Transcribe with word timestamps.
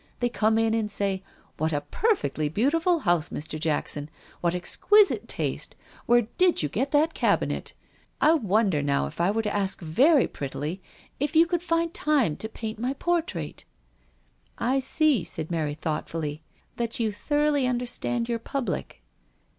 They 0.19 0.29
come 0.29 0.57
in 0.57 0.73
and 0.73 0.89
say' 0.89 1.21
What 1.57 1.91
& 1.91 1.91
perfectly 1.91 2.49
beautiful 2.49 3.01
house, 3.01 3.29
Mr. 3.29 3.59
Jackson. 3.59 4.09
What 4.39 4.55
exquisite 4.55 5.27
taste! 5.27 5.75
Where 6.07 6.23
did 6.39 6.63
you 6.63 6.69
get 6.69 6.89
that 6.89 7.13
cabinet? 7.13 7.73
I 8.19 8.33
wonder 8.33 8.81
now, 8.81 9.05
if 9.05 9.21
I 9.21 9.29
were 9.29 9.43
to 9.43 9.55
ask 9.55 9.79
very 9.79 10.27
prettily, 10.27 10.81
if 11.19 11.35
you 11.35 11.45
could 11.45 11.61
find 11.61 11.93
time 11.93 12.35
to 12.37 12.49
paint 12.49 12.79
my 12.79 12.93
portrait?'"" 12.93 13.63
I 14.73 14.79
see," 14.79 15.23
said 15.23 15.51
Mary 15.51 15.75
thoughtfully," 15.75 16.41
that 16.77 16.99
you 16.99 17.11
thoroughly 17.11 17.67
understand 17.67 18.27
your 18.27 18.39
public." 18.39 19.03